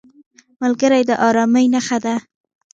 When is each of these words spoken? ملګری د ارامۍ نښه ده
ملګری 0.61 1.01
د 1.09 1.11
ارامۍ 1.27 1.65
نښه 1.73 1.97
ده 2.03 2.15